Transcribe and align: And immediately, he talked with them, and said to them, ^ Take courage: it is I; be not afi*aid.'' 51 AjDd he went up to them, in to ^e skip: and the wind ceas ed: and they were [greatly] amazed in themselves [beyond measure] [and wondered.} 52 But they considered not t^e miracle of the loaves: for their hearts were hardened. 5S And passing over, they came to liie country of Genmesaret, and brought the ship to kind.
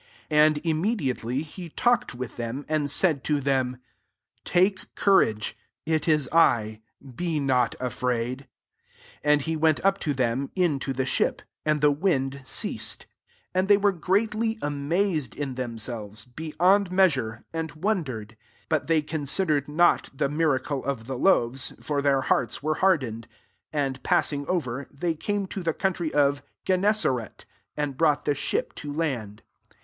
And 0.31 0.57
immediately, 0.63 1.43
he 1.43 1.69
talked 1.69 2.15
with 2.15 2.35
them, 2.35 2.65
and 2.67 2.89
said 2.89 3.23
to 3.25 3.39
them, 3.39 3.77
^ 4.41 4.43
Take 4.43 4.95
courage: 4.95 5.55
it 5.85 6.07
is 6.07 6.27
I; 6.31 6.81
be 7.13 7.39
not 7.39 7.75
afi*aid.'' 7.79 8.47
51 9.21 9.37
AjDd 9.37 9.41
he 9.43 9.55
went 9.55 9.85
up 9.85 9.99
to 9.99 10.15
them, 10.15 10.49
in 10.55 10.79
to 10.79 10.91
^e 10.91 11.07
skip: 11.07 11.43
and 11.63 11.81
the 11.81 11.91
wind 11.91 12.41
ceas 12.45 12.97
ed: 12.99 13.05
and 13.53 13.67
they 13.67 13.77
were 13.77 13.91
[greatly] 13.91 14.57
amazed 14.63 15.35
in 15.35 15.53
themselves 15.53 16.25
[beyond 16.25 16.91
measure] 16.91 17.45
[and 17.53 17.73
wondered.} 17.73 18.29
52 18.31 18.37
But 18.69 18.87
they 18.87 19.03
considered 19.03 19.67
not 19.67 20.09
t^e 20.17 20.33
miracle 20.33 20.83
of 20.83 21.05
the 21.05 21.15
loaves: 21.15 21.73
for 21.79 22.01
their 22.01 22.21
hearts 22.21 22.63
were 22.63 22.73
hardened. 22.81 23.27
5S 23.71 23.79
And 23.85 24.01
passing 24.01 24.47
over, 24.47 24.87
they 24.89 25.13
came 25.13 25.45
to 25.45 25.61
liie 25.61 25.77
country 25.77 26.11
of 26.11 26.41
Genmesaret, 26.65 27.45
and 27.77 27.97
brought 27.97 28.25
the 28.25 28.33
ship 28.33 28.73
to 28.73 28.91
kind. 28.95 29.43